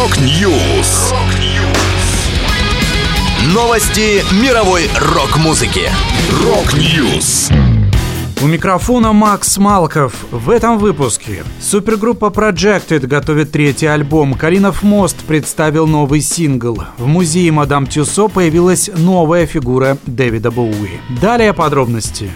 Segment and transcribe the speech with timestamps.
[0.00, 1.12] Rock News.
[3.52, 5.90] Новости мировой рок-музыки.
[6.42, 7.50] Rock News.
[8.42, 10.14] У микрофона Макс Малков.
[10.30, 14.32] В этом выпуске супергруппа Projected готовит третий альбом.
[14.32, 16.82] Калинов мост представил новый сингл.
[16.96, 20.98] В музее Мадам Тюсо появилась новая фигура Дэвида Боуи.
[21.20, 22.30] Далее подробности.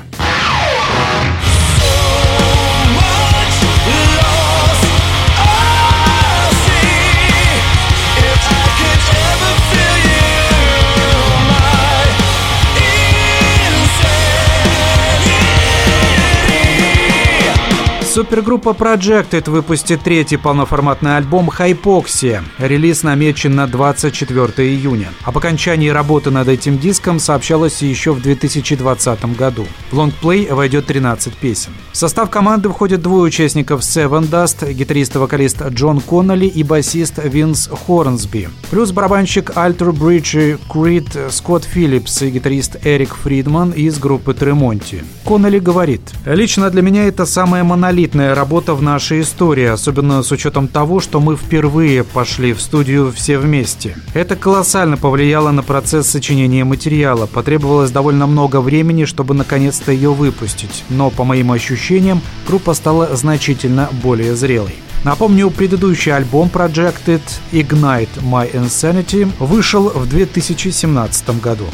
[18.14, 22.45] Супергруппа Projected выпустит третий полноформатный альбом «Hypoxia».
[22.59, 25.09] Релиз намечен на 24 июня.
[25.24, 29.66] Об окончании работы над этим диском сообщалось еще в 2020 году.
[29.90, 31.73] В лонгплей войдет 13 песен.
[31.90, 37.68] В состав команды входят двое участников Sevendust, гитарист и вокалист Джон Конноли и басист Винс
[37.68, 38.48] Хорнсби.
[38.70, 45.02] Плюс барабанщик Alter Bridge и Creed Скотт Филлипс и гитарист Эрик Фридман из группы Tremonti.
[45.25, 50.69] Конноли говорит, «Лично для меня это самая монолитная работа в нашей истории, особенно с учетом
[50.69, 53.97] того, что мы впервые пошли в студию все вместе.
[54.13, 57.27] Это колоссально повлияло на процесс сочинения материала.
[57.27, 60.85] Потребовалось довольно много времени, чтобы наконец-то ее выпустить.
[60.91, 64.75] Но, по моим ощущениям, группа стала значительно более зрелой.
[65.05, 67.22] Напомню, предыдущий альбом Projected
[67.53, 71.67] Ignite My Insanity вышел в 2017 году.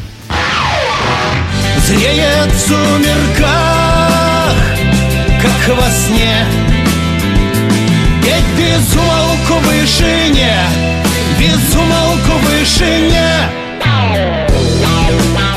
[1.77, 4.11] Зреет в сумерках
[5.41, 6.45] как во сне
[8.21, 10.55] Ведь без умолку вышине
[11.39, 13.49] Без умолку вышине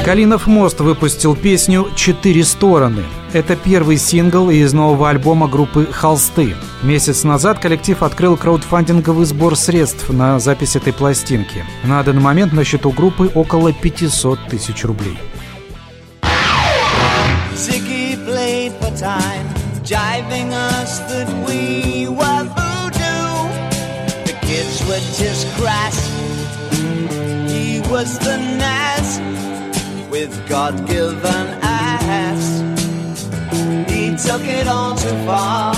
[0.04, 3.04] Калинов мост выпустил песню «Четыре стороны».
[3.32, 6.54] Это первый сингл из нового альбома группы «Холсты».
[6.82, 11.64] Месяц назад коллектив открыл краудфандинговый сбор средств на запись этой пластинки.
[11.84, 15.16] На данный момент на счету группы около 500 тысяч рублей.
[19.84, 23.36] Jiving us that we were voodoo.
[24.24, 25.96] The kids were just crass.
[27.52, 29.20] He was the nas
[30.10, 32.62] with God given ass.
[33.90, 35.74] He took it all too far,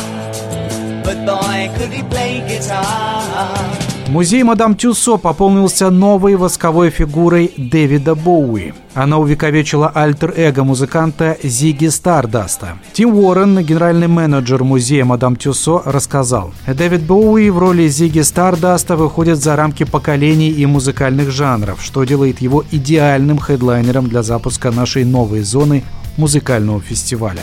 [1.03, 3.86] but boy, could he play guitar.
[4.17, 8.73] Музей Мадам Тюсо пополнился новой восковой фигурой Дэвида Боуи.
[8.95, 12.79] Она увековечила альтер-эго музыканта Зиги Стардаста.
[12.95, 19.37] Тим Уоррен, генеральный менеджер музея Мадам Тюсо, рассказал, Дэвид Боуи в роли Зиги Стардаста выходит
[19.37, 25.43] за рамки поколений и музыкальных жанров, что делает его идеальным хедлайнером для запуска нашей новой
[25.43, 25.85] зоны
[26.17, 27.43] музыкального фестиваля.